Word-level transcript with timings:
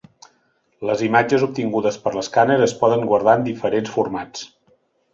Les 0.89 1.03
imatges 1.07 1.45
obtingudes 1.49 2.01
per 2.07 2.15
l'escàner 2.17 2.57
es 2.69 2.75
poden 2.83 3.09
guardar 3.13 3.39
en 3.41 3.49
diferents 3.53 3.97
formats. 3.99 4.53